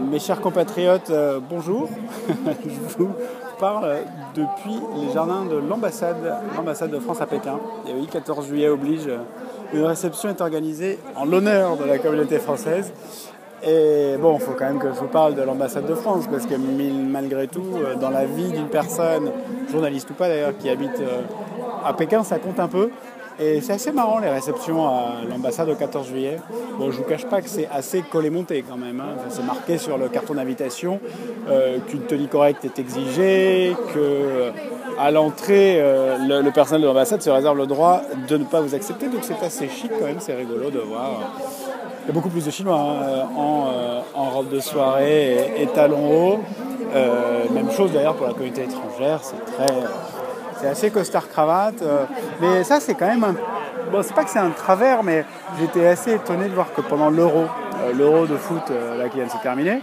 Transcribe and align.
Mes 0.00 0.18
chers 0.18 0.40
compatriotes, 0.40 1.10
euh, 1.10 1.38
bonjour. 1.48 1.88
Je 2.64 2.98
vous 2.98 3.12
parle 3.60 3.98
depuis 4.34 4.80
les 4.96 5.12
jardins 5.12 5.44
de 5.44 5.56
l'ambassade, 5.56 6.16
l'ambassade 6.56 6.90
de 6.90 6.98
France 6.98 7.20
à 7.20 7.26
Pékin. 7.26 7.60
Et 7.88 7.92
oui, 7.92 8.08
14 8.10 8.48
juillet 8.48 8.68
oblige, 8.68 9.08
une 9.72 9.84
réception 9.84 10.30
est 10.30 10.40
organisée 10.40 10.98
en 11.14 11.24
l'honneur 11.24 11.76
de 11.76 11.84
la 11.84 11.98
communauté 11.98 12.38
française. 12.38 12.92
Et 13.62 14.16
bon, 14.20 14.34
il 14.34 14.40
faut 14.40 14.52
quand 14.52 14.66
même 14.66 14.80
que 14.80 14.92
je 14.92 14.98
vous 14.98 15.06
parle 15.06 15.34
de 15.34 15.42
l'ambassade 15.42 15.86
de 15.86 15.94
France, 15.94 16.26
parce 16.30 16.44
que 16.44 16.54
malgré 16.56 17.46
tout, 17.46 17.62
euh, 17.76 17.94
dans 17.94 18.10
la 18.10 18.24
vie 18.24 18.50
d'une 18.50 18.68
personne, 18.68 19.30
journaliste 19.70 20.10
ou 20.10 20.14
pas 20.14 20.28
d'ailleurs, 20.28 20.58
qui 20.58 20.68
habite 20.68 21.00
euh, 21.00 21.22
à 21.84 21.94
Pékin, 21.94 22.24
ça 22.24 22.38
compte 22.38 22.58
un 22.58 22.68
peu. 22.68 22.90
Et 23.40 23.60
c'est 23.60 23.72
assez 23.72 23.90
marrant 23.90 24.20
les 24.20 24.28
réceptions 24.28 24.86
à 24.86 25.16
l'ambassade 25.28 25.68
au 25.68 25.74
14 25.74 26.06
juillet. 26.06 26.38
Bon, 26.78 26.92
je 26.92 26.98
vous 26.98 27.02
cache 27.02 27.26
pas 27.26 27.42
que 27.42 27.48
c'est 27.48 27.68
assez 27.68 28.02
collé-monté 28.02 28.64
quand 28.68 28.76
même. 28.76 29.00
Hein. 29.00 29.16
c'est 29.28 29.44
marqué 29.44 29.76
sur 29.76 29.98
le 29.98 30.08
carton 30.08 30.34
d'invitation 30.34 31.00
euh, 31.48 31.78
qu'une 31.88 32.02
tenue 32.02 32.28
correcte 32.28 32.64
est 32.64 32.78
exigée, 32.78 33.74
que 33.92 33.98
euh, 33.98 34.50
à 35.00 35.10
l'entrée, 35.10 35.78
euh, 35.80 36.42
le, 36.42 36.50
personnel 36.52 36.82
de 36.82 36.86
l'ambassade 36.86 37.22
se 37.22 37.30
réserve 37.30 37.58
le 37.58 37.66
droit 37.66 38.02
de 38.28 38.36
ne 38.36 38.44
pas 38.44 38.60
vous 38.60 38.74
accepter. 38.74 39.08
Donc 39.08 39.22
c'est 39.22 39.44
assez 39.44 39.68
chic 39.68 39.90
quand 39.98 40.06
même, 40.06 40.20
c'est 40.20 40.34
rigolo 40.34 40.70
de 40.70 40.78
voir. 40.78 41.32
Il 42.04 42.08
y 42.08 42.10
a 42.10 42.12
beaucoup 42.12 42.28
plus 42.28 42.44
de 42.44 42.50
Chinois 42.52 42.78
hein, 42.78 43.26
en, 44.14 44.30
robe 44.30 44.50
de 44.50 44.60
soirée 44.60 45.60
et, 45.60 45.66
talons 45.66 46.34
hauts. 46.34 46.40
même 47.52 47.70
chose 47.72 47.90
d'ailleurs 47.92 48.14
pour 48.14 48.28
la 48.28 48.32
communauté 48.32 48.62
étrangère, 48.62 49.20
c'est 49.22 49.44
très 49.56 49.72
c'est 50.60 50.68
assez 50.68 50.90
costard 50.90 51.28
cravate. 51.28 51.82
Euh, 51.82 52.04
mais 52.40 52.64
ça, 52.64 52.80
c'est 52.80 52.94
quand 52.94 53.06
même 53.06 53.24
un. 53.24 53.34
Bon, 53.90 54.02
c'est 54.02 54.14
pas 54.14 54.24
que 54.24 54.30
c'est 54.30 54.38
un 54.38 54.50
travers, 54.50 55.02
mais 55.02 55.24
j'étais 55.58 55.86
assez 55.86 56.14
étonné 56.14 56.48
de 56.48 56.54
voir 56.54 56.72
que 56.72 56.80
pendant 56.80 57.10
l'Euro, 57.10 57.44
euh, 57.44 57.92
l'Euro 57.92 58.26
de 58.26 58.36
foot 58.36 58.62
euh, 58.70 59.06
qui 59.08 59.16
vient 59.16 59.26
de 59.26 59.30
se 59.30 59.42
terminer, 59.42 59.80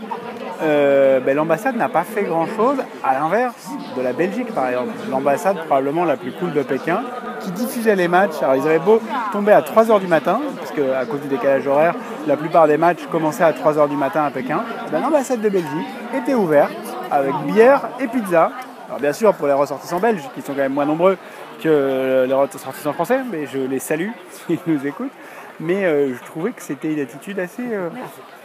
ben, 0.59 1.35
l'ambassade 1.35 1.75
n'a 1.75 1.89
pas 1.89 2.03
fait 2.03 2.23
grand-chose, 2.23 2.77
à 3.03 3.13
l'inverse 3.13 3.69
de 3.97 4.01
la 4.01 4.13
Belgique 4.13 4.53
par 4.53 4.69
exemple. 4.69 4.89
L'ambassade 5.09 5.57
probablement 5.65 6.05
la 6.05 6.17
plus 6.17 6.31
cool 6.33 6.51
de 6.53 6.61
Pékin, 6.61 7.01
qui 7.39 7.51
diffusait 7.51 7.95
les 7.95 8.07
matchs. 8.07 8.41
Alors 8.41 8.55
ils 8.55 8.67
avaient 8.67 8.79
beau 8.79 8.99
tomber 9.31 9.53
à 9.53 9.61
3h 9.61 9.99
du 9.99 10.07
matin, 10.07 10.39
parce 10.59 10.71
qu'à 10.71 11.05
cause 11.05 11.21
du 11.21 11.27
décalage 11.29 11.65
horaire, 11.67 11.95
la 12.27 12.37
plupart 12.37 12.67
des 12.67 12.77
matchs 12.77 13.05
commençaient 13.11 13.43
à 13.43 13.53
3h 13.53 13.89
du 13.89 13.95
matin 13.95 14.23
à 14.23 14.29
Pékin. 14.29 14.63
Ben, 14.91 15.01
l'ambassade 15.01 15.41
de 15.41 15.49
Belgique 15.49 15.87
était 16.15 16.35
ouverte 16.35 16.71
avec 17.09 17.33
bière 17.45 17.89
et 17.99 18.07
pizza 18.07 18.51
alors 18.91 18.99
bien 18.99 19.13
sûr, 19.13 19.33
pour 19.33 19.47
les 19.47 19.53
ressortissants 19.53 20.01
belges, 20.01 20.27
qui 20.35 20.41
sont 20.41 20.51
quand 20.51 20.59
même 20.59 20.73
moins 20.73 20.85
nombreux 20.85 21.17
que 21.63 22.25
les 22.27 22.33
ressortissants 22.33 22.91
français, 22.91 23.21
mais 23.31 23.45
je 23.45 23.59
les 23.59 23.79
salue 23.79 24.09
s'ils 24.31 24.59
nous 24.67 24.85
écoutent. 24.85 25.13
Mais 25.61 25.85
euh, 25.85 26.13
je 26.13 26.21
trouvais 26.25 26.51
que 26.51 26.61
c'était 26.61 26.91
une 26.91 26.99
attitude 26.99 27.39
assez, 27.39 27.63
euh, 27.71 27.87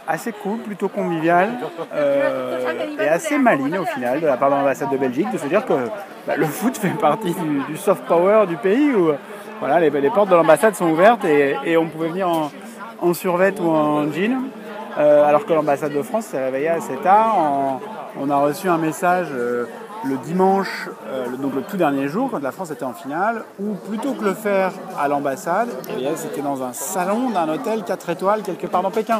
assez 0.07 0.31
cool, 0.31 0.59
plutôt 0.59 0.87
conviviale 0.87 1.49
euh, 1.93 2.59
et 2.97 3.09
assez 3.09 3.37
maligne 3.37 3.77
au 3.77 3.83
final 3.83 4.21
de 4.21 4.25
la 4.25 4.37
part 4.37 4.49
de 4.49 4.55
l'ambassade 4.55 4.89
de 4.89 4.95
Belgique, 4.95 5.29
de 5.33 5.37
se 5.37 5.47
dire 5.47 5.65
que 5.65 5.73
bah, 6.25 6.37
le 6.37 6.45
foot 6.45 6.77
fait 6.77 6.97
partie 6.97 7.35
du, 7.67 7.75
soft 7.75 8.05
power 8.05 8.45
du 8.47 8.55
pays 8.55 8.93
où 8.93 9.11
voilà, 9.59 9.81
les, 9.81 10.09
portes 10.09 10.29
de 10.29 10.35
l'ambassade 10.35 10.75
sont 10.75 10.89
ouvertes 10.91 11.25
et, 11.25 11.75
on 11.75 11.89
pouvait 11.89 12.07
venir 12.07 12.29
en, 12.29 12.51
en 13.01 13.13
survette 13.13 13.59
ou 13.59 13.69
en 13.69 14.09
jean. 14.13 14.43
alors 14.95 15.45
que 15.45 15.51
l'ambassade 15.51 15.91
de 15.91 16.01
France 16.03 16.27
s'est 16.27 16.41
réveillée 16.41 16.69
assez 16.69 16.95
tard. 17.03 17.35
on 18.17 18.29
a 18.29 18.37
reçu 18.37 18.69
un 18.69 18.77
message 18.77 19.27
le 20.03 20.17
dimanche, 20.17 20.89
euh, 21.07 21.27
donc 21.37 21.55
le 21.55 21.61
tout 21.61 21.77
dernier 21.77 22.07
jour, 22.07 22.29
quand 22.31 22.41
la 22.41 22.51
France 22.51 22.71
était 22.71 22.83
en 22.83 22.93
finale, 22.93 23.43
ou 23.59 23.73
plutôt 23.73 24.13
que 24.13 24.23
le 24.23 24.33
faire 24.33 24.71
à 24.99 25.07
l'ambassade, 25.07 25.69
eh 25.89 26.05
c'était 26.15 26.41
dans 26.41 26.63
un 26.63 26.73
salon 26.73 27.29
d'un 27.29 27.49
hôtel 27.49 27.83
4 27.83 28.09
étoiles 28.09 28.41
quelque 28.43 28.67
part 28.67 28.83
dans 28.83 28.91
Pékin. 28.91 29.17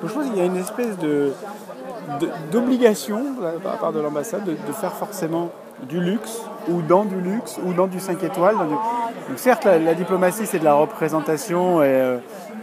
Donc 0.00 0.10
je 0.10 0.14
pense 0.14 0.24
qu'il 0.26 0.36
y 0.36 0.40
a 0.40 0.44
une 0.44 0.56
espèce 0.56 0.98
de, 0.98 1.32
d'obligation 2.50 3.20
par 3.62 3.78
part 3.78 3.92
de 3.92 4.00
l'ambassade 4.00 4.44
de, 4.44 4.72
faire 4.72 4.92
forcément 4.92 5.50
du 5.88 6.00
luxe, 6.00 6.42
ou 6.68 6.80
dans 6.82 7.04
du 7.04 7.20
luxe, 7.20 7.58
ou 7.64 7.72
dans 7.72 7.88
du 7.88 7.98
5 7.98 8.22
étoiles. 8.22 8.56
Donc 8.56 8.78
certes, 9.36 9.64
la, 9.64 9.94
diplomatie, 9.94 10.46
c'est 10.46 10.60
de 10.60 10.64
la 10.64 10.74
représentation, 10.74 11.82
et, 11.82 11.86
euh, 11.86 12.18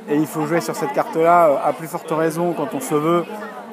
et, 0.10 0.16
il 0.16 0.28
faut 0.28 0.46
jouer 0.46 0.62
sur 0.62 0.76
cette 0.76 0.94
carte-là, 0.94 1.50
euh, 1.50 1.56
à 1.64 1.74
plus 1.74 1.88
forte 1.88 2.10
raison 2.12 2.54
quand 2.54 2.74
on 2.74 2.80
se 2.80 2.96
veut 2.96 3.26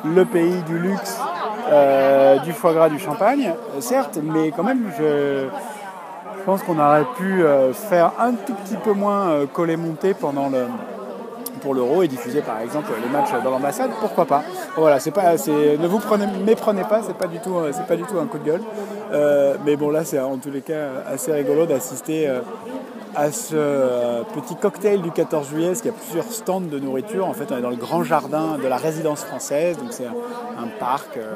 le 0.04 0.24
pays 0.24 0.62
du 0.62 0.78
luxe 0.78 1.20
euh, 1.68 2.38
du 2.38 2.52
foie 2.52 2.72
gras, 2.72 2.88
du 2.88 2.98
champagne, 2.98 3.52
certes, 3.80 4.18
mais 4.22 4.50
quand 4.50 4.62
même, 4.62 4.90
je, 4.98 5.46
pense 6.44 6.62
qu'on 6.62 6.78
aurait 6.78 7.06
pu 7.16 7.42
euh, 7.42 7.72
faire 7.72 8.12
un 8.20 8.32
tout 8.32 8.54
petit 8.54 8.76
peu 8.76 8.92
moins 8.92 9.30
euh, 9.30 9.46
coller-monter 9.46 10.14
pendant 10.14 10.48
le 10.48 10.66
pour 11.60 11.74
l'euro 11.74 12.04
et 12.04 12.06
diffuser 12.06 12.42
par 12.42 12.60
exemple 12.60 12.92
les 13.02 13.08
matchs 13.08 13.30
dans 13.42 13.50
l'ambassade, 13.50 13.90
pourquoi 13.98 14.26
pas? 14.26 14.44
Voilà, 14.76 15.00
c'est 15.00 15.10
pas, 15.10 15.32
ne 15.32 15.86
vous 15.88 15.98
prenez, 15.98 16.26
méprenez 16.44 16.84
pas, 16.84 17.00
c'est 17.02 17.16
pas 17.16 17.26
du 17.26 17.40
tout, 17.40 17.54
c'est 17.72 17.86
pas 17.86 17.96
du 17.96 18.04
tout 18.04 18.18
un 18.20 18.26
coup 18.26 18.38
de 18.38 18.44
gueule. 18.44 18.62
mais 19.64 19.74
bon 19.74 19.90
là, 19.90 20.04
c'est 20.04 20.20
en 20.20 20.36
tous 20.36 20.50
les 20.50 20.60
cas 20.60 21.02
assez 21.10 21.32
rigolo 21.32 21.66
d'assister 21.66 22.30
à 23.16 23.32
ce 23.32 23.54
euh, 23.54 24.22
petit 24.34 24.54
cocktail 24.56 25.00
du 25.00 25.10
14 25.10 25.48
juillet, 25.48 25.68
parce 25.68 25.80
qu'il 25.80 25.90
y 25.90 25.94
a 25.94 25.96
plusieurs 25.96 26.30
stands 26.30 26.60
de 26.60 26.78
nourriture. 26.78 27.26
En 27.26 27.32
fait, 27.32 27.50
on 27.50 27.56
est 27.56 27.62
dans 27.62 27.70
le 27.70 27.76
grand 27.76 28.04
jardin 28.04 28.58
de 28.58 28.68
la 28.68 28.76
résidence 28.76 29.24
française, 29.24 29.78
donc 29.78 29.88
c'est 29.90 30.06
un, 30.06 30.68
parc 30.78 31.16
euh, 31.16 31.32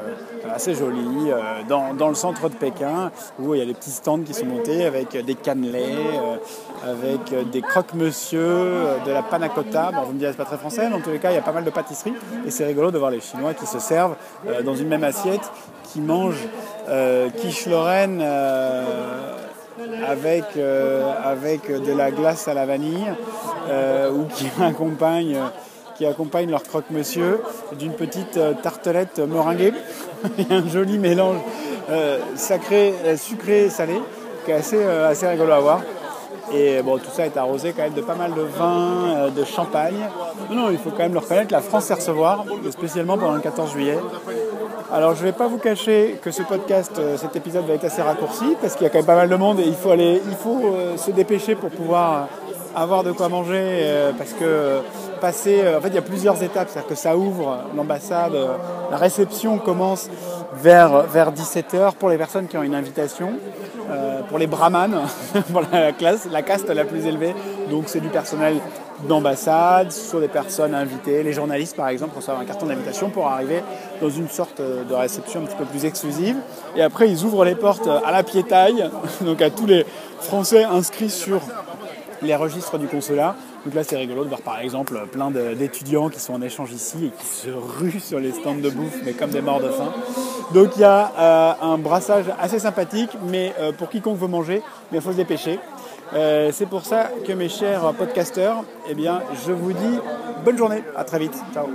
assez 0.53 0.75
joli, 0.75 1.31
euh, 1.31 1.63
dans, 1.67 2.07
le 2.07 2.13
centre 2.13 2.49
de 2.49 2.53
Pékin, 2.53 3.11
où 3.39 3.55
il 3.55 3.59
y 3.59 3.63
a 3.63 3.65
des 3.65 3.73
petits 3.73 3.89
stands 3.89 4.21
qui 4.21 4.33
sont 4.33 4.45
montés 4.45 4.85
avec 4.85 5.17
des 5.25 5.35
cannelés, 5.35 5.95
avec 6.83 7.49
des 7.49 7.61
croque-monsieur, 7.61 8.83
de 9.05 9.11
la 9.11 9.23
panna 9.23 9.49
cotta. 9.49 9.91
Bon, 9.91 10.03
vous 10.03 10.13
me 10.13 10.19
direz, 10.19 10.31
c'est 10.31 10.37
pas 10.37 10.45
très 10.45 10.57
français, 10.57 10.87
mais 10.87 10.95
en 10.95 11.01
tous 11.01 11.09
les 11.09 11.19
cas, 11.19 11.31
il 11.31 11.35
y 11.35 11.39
a 11.39 11.41
pas 11.41 11.51
mal 11.51 11.63
de 11.63 11.71
pâtisseries, 11.71 12.13
et 12.45 12.51
c'est 12.51 12.65
rigolo 12.65 12.91
de 12.91 12.99
voir 12.99 13.09
les 13.09 13.21
Chinois 13.21 13.55
qui 13.55 13.65
se 13.65 13.79
servent 13.79 14.15
dans 14.63 14.75
une 14.75 14.87
même 14.87 15.03
assiette, 15.03 15.51
qui 15.91 16.01
mangent 16.01 16.47
quiche 17.37 17.65
Lorraine 17.65 18.23
avec, 20.07 20.43
euh, 20.57 21.11
avec 21.23 21.71
de 21.71 21.91
la 21.91 22.11
glace 22.11 22.47
à 22.47 22.53
la 22.53 22.65
vanille 22.65 23.07
euh, 23.69 24.11
ou 24.11 24.25
qui 24.25 24.47
accompagne, 24.61 25.37
qui 25.95 26.05
leur 26.47 26.63
croque-monsieur 26.63 27.41
d'une 27.77 27.93
petite 27.93 28.37
euh, 28.37 28.53
tartelette 28.53 29.19
meringuée. 29.19 29.73
Il 30.37 30.49
y 30.49 30.53
a 30.53 30.57
un 30.57 30.67
joli 30.67 30.97
mélange 30.97 31.37
sacré, 32.35 32.93
sucré 33.17 33.65
et 33.65 33.69
salé 33.69 34.01
qui 34.45 34.51
est 34.51 34.55
assez, 34.55 34.81
assez 34.81 35.27
rigolo 35.27 35.51
à 35.51 35.59
voir. 35.59 35.81
Et 36.53 36.81
bon, 36.81 36.97
tout 36.97 37.09
ça 37.11 37.25
est 37.25 37.35
arrosé 37.35 37.73
quand 37.75 37.83
même 37.83 37.93
de 37.93 38.01
pas 38.01 38.15
mal 38.15 38.33
de 38.33 38.41
vin, 38.41 39.29
de 39.35 39.43
champagne. 39.43 40.07
Non, 40.49 40.69
il 40.69 40.77
faut 40.77 40.91
quand 40.91 40.99
même 40.99 41.13
le 41.13 41.19
reconnaître, 41.19 41.51
la 41.51 41.59
France 41.59 41.85
sait 41.85 41.93
recevoir, 41.93 42.45
spécialement 42.69 43.17
pendant 43.17 43.35
le 43.35 43.41
14 43.41 43.71
juillet. 43.73 43.97
Alors 44.93 45.15
je 45.15 45.21
ne 45.21 45.27
vais 45.27 45.31
pas 45.31 45.47
vous 45.47 45.57
cacher 45.57 46.19
que 46.21 46.31
ce 46.31 46.41
podcast, 46.43 46.91
euh, 46.99 47.15
cet 47.15 47.33
épisode 47.37 47.65
va 47.65 47.75
être 47.75 47.85
assez 47.85 48.01
raccourci 48.01 48.57
parce 48.59 48.73
qu'il 48.73 48.83
y 48.83 48.87
a 48.87 48.89
quand 48.89 48.97
même 48.97 49.05
pas 49.05 49.15
mal 49.15 49.29
de 49.29 49.35
monde 49.37 49.61
et 49.61 49.65
il 49.65 49.73
faut 49.73 49.91
aller, 49.91 50.21
euh, 50.21 50.97
se 50.97 51.11
dépêcher 51.11 51.55
pour 51.55 51.69
pouvoir 51.69 52.27
avoir 52.75 53.05
de 53.05 53.13
quoi 53.13 53.29
manger 53.29 53.55
euh, 53.55 54.11
parce 54.17 54.33
que 54.33 54.79
passer, 55.21 55.61
en 55.77 55.79
fait 55.79 55.87
il 55.87 55.95
y 55.95 55.97
a 55.97 56.01
plusieurs 56.01 56.43
étapes, 56.43 56.67
c'est-à-dire 56.69 56.89
que 56.89 56.95
ça 56.95 57.15
ouvre 57.15 57.59
l'ambassade, 57.73 58.33
la 58.89 58.97
réception 58.97 59.59
commence 59.59 60.09
vers, 60.55 61.03
vers 61.03 61.31
17h 61.31 61.93
pour 61.93 62.09
les 62.09 62.17
personnes 62.17 62.47
qui 62.47 62.57
ont 62.57 62.63
une 62.63 62.75
invitation, 62.75 63.33
pour 64.27 64.39
les 64.39 64.47
brahmanes, 64.47 64.99
pour 65.53 65.61
la 65.71 65.91
classe, 65.93 66.27
la 66.29 66.41
caste 66.41 66.69
la 66.69 66.83
plus 66.83 67.05
élevée, 67.05 67.35
donc 67.69 67.83
c'est 67.85 67.99
du 67.99 68.09
personnel 68.09 68.55
d'ambassade, 69.07 69.91
ce 69.91 70.11
sont 70.11 70.19
des 70.19 70.27
personnes 70.27 70.73
invitées. 70.73 71.23
Les 71.23 71.33
journalistes, 71.33 71.75
par 71.75 71.89
exemple, 71.89 72.15
reçoivent 72.15 72.39
un 72.39 72.45
carton 72.45 72.65
d'invitation 72.65 73.09
pour 73.09 73.27
arriver 73.27 73.63
dans 74.01 74.09
une 74.09 74.29
sorte 74.29 74.61
de 74.61 74.93
réception 74.93 75.41
un 75.41 75.45
petit 75.45 75.55
peu 75.55 75.65
plus 75.65 75.85
exclusive. 75.85 76.37
Et 76.75 76.81
après, 76.81 77.09
ils 77.09 77.23
ouvrent 77.23 77.45
les 77.45 77.55
portes 77.55 77.87
à 77.87 78.11
la 78.11 78.23
piétaille, 78.23 78.89
donc 79.21 79.41
à 79.41 79.49
tous 79.49 79.65
les 79.65 79.85
Français 80.19 80.63
inscrits 80.63 81.09
sur 81.09 81.41
les 82.21 82.35
registres 82.35 82.77
du 82.77 82.87
consulat. 82.87 83.35
Donc 83.65 83.75
là, 83.75 83.83
c'est 83.83 83.97
rigolo 83.97 84.23
de 84.23 84.29
voir 84.29 84.41
par 84.41 84.59
exemple 84.59 84.99
plein 85.11 85.29
d'étudiants 85.29 86.09
qui 86.09 86.19
sont 86.19 86.33
en 86.33 86.41
échange 86.41 86.71
ici 86.71 87.05
et 87.05 87.09
qui 87.11 87.25
se 87.25 87.49
ruent 87.49 87.99
sur 87.99 88.19
les 88.19 88.31
stands 88.31 88.55
de 88.55 88.69
bouffe, 88.69 88.97
mais 89.05 89.13
comme 89.13 89.29
des 89.29 89.41
morts 89.41 89.61
de 89.61 89.69
faim. 89.69 89.93
Donc 90.53 90.71
il 90.75 90.81
y 90.81 90.85
a 90.85 91.11
euh, 91.17 91.53
un 91.61 91.77
brassage 91.77 92.25
assez 92.39 92.59
sympathique, 92.59 93.11
mais 93.27 93.53
euh, 93.59 93.71
pour 93.71 93.89
quiconque 93.89 94.17
veut 94.17 94.27
manger, 94.27 94.63
il 94.91 95.01
faut 95.01 95.11
se 95.11 95.17
dépêcher. 95.17 95.59
Euh, 96.13 96.49
c'est 96.51 96.65
pour 96.65 96.85
ça 96.85 97.09
que 97.25 97.31
mes 97.33 97.49
chers 97.49 97.93
podcasteurs, 97.93 98.63
eh 98.89 98.95
bien, 98.95 99.21
je 99.45 99.51
vous 99.51 99.73
dis 99.73 99.99
bonne 100.43 100.57
journée, 100.57 100.83
à 100.95 101.03
très 101.03 101.19
vite, 101.19 101.37
ciao. 101.53 101.67